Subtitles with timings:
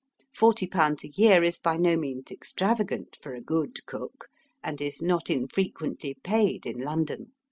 [0.33, 4.29] Forty pounds a year is by no means extrava gant for a good cook,
[4.63, 7.33] and is not infrequently paid in London.